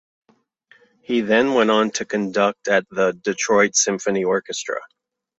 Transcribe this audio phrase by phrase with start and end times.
[1.03, 4.79] He then went on to conduct at the Detroit Symphony Orchestra.